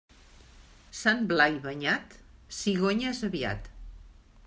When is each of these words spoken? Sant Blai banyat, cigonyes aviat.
Sant 0.99 1.21
Blai 1.33 1.59
banyat, 1.67 2.17
cigonyes 2.63 3.23
aviat. 3.29 3.73